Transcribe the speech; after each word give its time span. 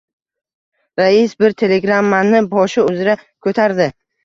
Rais 1.01 1.35
bir 1.43 1.55
telegrammani 1.63 2.43
boshi 2.57 2.89
uzra 2.89 3.17
ko‘tardi. 3.49 3.91